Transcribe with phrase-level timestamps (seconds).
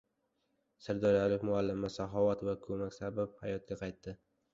[0.85, 4.17] Sirdaryolik muallima “Saxovat va ko‘mak” sabab hayotga qaytdi